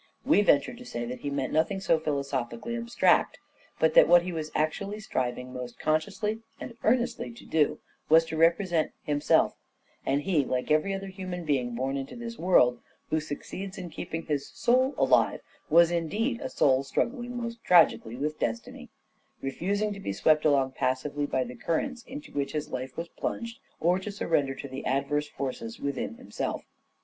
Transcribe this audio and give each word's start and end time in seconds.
We 0.25 0.41
venture 0.41 0.73
to 0.73 0.83
say 0.83 1.05
that 1.05 1.19
he 1.19 1.29
meant 1.29 1.53
nothing 1.53 1.79
so 1.79 1.99
philosophically 1.99 2.75
abstract; 2.75 3.37
but 3.79 3.93
that 3.93 4.07
what 4.07 4.23
he 4.23 4.31
was 4.33 4.49
actually 4.55 4.99
striving 4.99 5.53
most 5.53 5.77
consciously 5.77 6.41
and 6.59 6.73
earnestly 6.83 7.29
to 7.33 7.45
do, 7.45 7.77
was 8.09 8.25
to 8.25 8.35
represent 8.35 8.93
himself; 9.03 9.53
and 10.03 10.23
he, 10.23 10.43
like 10.43 10.71
every 10.71 10.95
other 10.95 11.05
human 11.05 11.45
being 11.45 11.75
born 11.75 11.97
into 11.97 12.15
this 12.15 12.39
world 12.39 12.79
who 13.11 13.19
succeeds 13.19 13.77
in 13.77 13.91
keeping 13.91 14.25
his 14.25 14.49
soul 14.49 14.95
alive, 14.97 15.41
was 15.69 15.91
indeed 15.91 16.41
a 16.41 16.49
soul 16.49 16.81
struggling 16.83 17.37
most 17.37 17.63
tragically 17.63 18.15
with 18.15 18.39
Destiny; 18.39 18.89
refusing 19.39 19.93
to 19.93 19.99
be 19.99 20.13
swept 20.13 20.45
along 20.45 20.71
passively 20.71 21.27
by 21.27 21.43
the 21.43 21.53
currents 21.53 22.01
into 22.05 22.31
which 22.31 22.53
his 22.53 22.69
life 22.71 22.97
was 22.97 23.07
plunged 23.09 23.59
or 23.79 23.99
to 23.99 24.11
surrender 24.11 24.55
to 24.55 24.67
the 24.67 24.83
adverse 24.83 25.27
forces 25.29 25.79
within 25.79 26.15
himself. 26.15 26.65